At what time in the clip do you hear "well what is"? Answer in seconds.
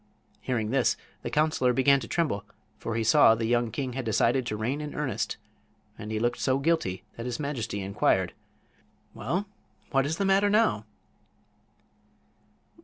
9.13-10.17